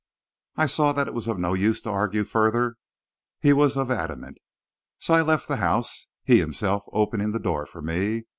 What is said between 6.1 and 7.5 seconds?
he himself opening the